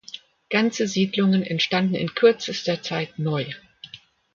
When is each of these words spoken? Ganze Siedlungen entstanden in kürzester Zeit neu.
Ganze 0.49 0.87
Siedlungen 0.87 1.43
entstanden 1.43 1.93
in 1.93 2.15
kürzester 2.15 2.81
Zeit 2.81 3.19
neu. 3.19 3.45